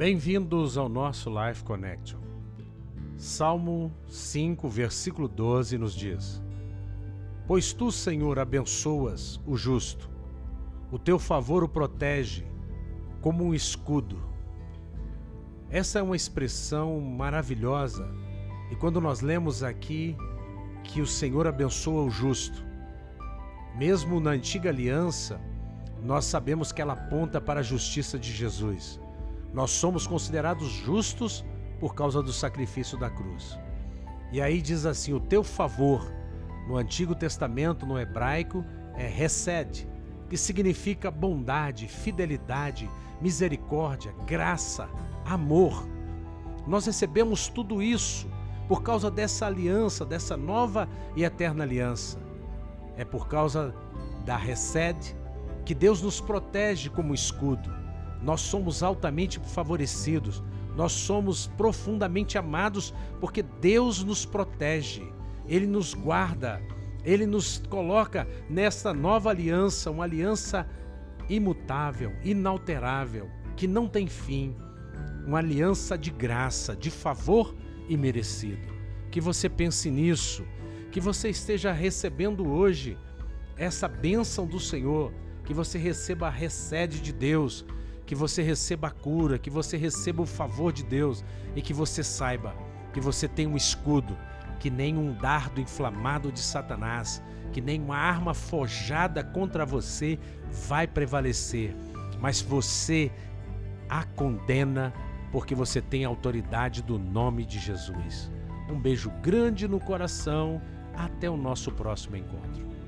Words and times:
Bem-vindos 0.00 0.78
ao 0.78 0.88
nosso 0.88 1.28
Life 1.28 1.62
Connection. 1.62 2.18
Salmo 3.18 3.92
5, 4.08 4.66
versículo 4.66 5.28
12 5.28 5.76
nos 5.76 5.94
diz: 5.94 6.42
Pois 7.46 7.74
tu, 7.74 7.92
Senhor, 7.92 8.38
abençoas 8.38 9.38
o 9.46 9.58
justo, 9.58 10.08
o 10.90 10.98
teu 10.98 11.18
favor 11.18 11.62
o 11.62 11.68
protege 11.68 12.46
como 13.20 13.44
um 13.44 13.52
escudo. 13.52 14.16
Essa 15.68 15.98
é 15.98 16.02
uma 16.02 16.16
expressão 16.16 16.98
maravilhosa, 16.98 18.08
e 18.70 18.76
quando 18.76 19.02
nós 19.02 19.20
lemos 19.20 19.62
aqui 19.62 20.16
que 20.82 21.02
o 21.02 21.06
Senhor 21.06 21.46
abençoa 21.46 22.04
o 22.04 22.10
justo, 22.10 22.64
mesmo 23.76 24.18
na 24.18 24.30
antiga 24.30 24.70
aliança, 24.70 25.38
nós 26.02 26.24
sabemos 26.24 26.72
que 26.72 26.80
ela 26.80 26.94
aponta 26.94 27.38
para 27.38 27.60
a 27.60 27.62
justiça 27.62 28.18
de 28.18 28.32
Jesus. 28.32 28.98
Nós 29.52 29.70
somos 29.70 30.06
considerados 30.06 30.68
justos 30.68 31.44
por 31.78 31.94
causa 31.94 32.22
do 32.22 32.32
sacrifício 32.32 32.98
da 32.98 33.10
cruz. 33.10 33.58
E 34.32 34.40
aí 34.40 34.60
diz 34.60 34.86
assim: 34.86 35.12
o 35.12 35.20
teu 35.20 35.42
favor, 35.42 36.12
no 36.68 36.76
Antigo 36.76 37.14
Testamento, 37.14 37.84
no 37.84 37.98
hebraico, 37.98 38.64
é 38.94 39.06
recede, 39.06 39.88
que 40.28 40.36
significa 40.36 41.10
bondade, 41.10 41.88
fidelidade, 41.88 42.88
misericórdia, 43.20 44.14
graça, 44.26 44.88
amor. 45.24 45.86
Nós 46.66 46.86
recebemos 46.86 47.48
tudo 47.48 47.82
isso 47.82 48.28
por 48.68 48.82
causa 48.82 49.10
dessa 49.10 49.46
aliança, 49.46 50.04
dessa 50.04 50.36
nova 50.36 50.88
e 51.16 51.24
eterna 51.24 51.64
aliança. 51.64 52.20
É 52.96 53.04
por 53.04 53.26
causa 53.26 53.74
da 54.24 54.36
recede 54.36 55.16
que 55.64 55.74
Deus 55.74 56.02
nos 56.02 56.20
protege 56.20 56.88
como 56.88 57.14
escudo 57.14 57.80
nós 58.22 58.40
somos 58.40 58.82
altamente 58.82 59.40
favorecidos, 59.40 60.42
nós 60.76 60.92
somos 60.92 61.46
profundamente 61.46 62.38
amados 62.38 62.94
porque 63.20 63.42
Deus 63.42 64.04
nos 64.04 64.24
protege, 64.24 65.02
Ele 65.46 65.66
nos 65.66 65.94
guarda, 65.94 66.62
Ele 67.04 67.26
nos 67.26 67.62
coloca 67.68 68.26
nessa 68.48 68.92
nova 68.92 69.30
aliança, 69.30 69.90
uma 69.90 70.04
aliança 70.04 70.68
imutável, 71.28 72.12
inalterável, 72.22 73.28
que 73.56 73.66
não 73.66 73.88
tem 73.88 74.06
fim, 74.06 74.56
uma 75.26 75.38
aliança 75.38 75.96
de 75.96 76.10
graça, 76.10 76.74
de 76.74 76.90
favor 76.90 77.54
e 77.88 77.96
merecido. 77.96 78.68
Que 79.10 79.20
você 79.20 79.48
pense 79.48 79.90
nisso, 79.90 80.44
que 80.90 81.00
você 81.00 81.28
esteja 81.30 81.72
recebendo 81.72 82.48
hoje 82.48 82.96
essa 83.56 83.86
bênção 83.86 84.46
do 84.46 84.58
Senhor, 84.58 85.12
que 85.44 85.52
você 85.52 85.78
receba 85.78 86.28
a 86.28 86.30
recede 86.30 87.00
de 87.00 87.12
Deus 87.12 87.64
que 88.10 88.14
você 88.16 88.42
receba 88.42 88.88
a 88.88 88.90
cura, 88.90 89.38
que 89.38 89.48
você 89.48 89.76
receba 89.76 90.20
o 90.20 90.26
favor 90.26 90.72
de 90.72 90.82
Deus 90.82 91.24
e 91.54 91.62
que 91.62 91.72
você 91.72 92.02
saiba 92.02 92.52
que 92.92 93.00
você 93.00 93.28
tem 93.28 93.46
um 93.46 93.56
escudo, 93.56 94.18
que 94.58 94.68
nem 94.68 94.98
um 94.98 95.14
dardo 95.14 95.60
inflamado 95.60 96.32
de 96.32 96.40
Satanás, 96.40 97.22
que 97.52 97.60
nem 97.60 97.80
uma 97.80 97.96
arma 97.96 98.34
forjada 98.34 99.22
contra 99.22 99.64
você 99.64 100.18
vai 100.68 100.88
prevalecer, 100.88 101.72
mas 102.20 102.42
você 102.42 103.12
a 103.88 104.02
condena 104.02 104.92
porque 105.30 105.54
você 105.54 105.80
tem 105.80 106.04
autoridade 106.04 106.82
do 106.82 106.98
nome 106.98 107.46
de 107.46 107.60
Jesus. 107.60 108.28
Um 108.68 108.80
beijo 108.80 109.08
grande 109.22 109.68
no 109.68 109.78
coração, 109.78 110.60
até 110.96 111.30
o 111.30 111.36
nosso 111.36 111.70
próximo 111.70 112.16
encontro. 112.16 112.79